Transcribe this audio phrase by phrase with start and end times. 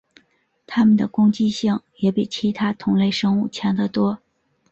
[0.65, 4.17] 它们的攻击性也比其他同类生物强得多。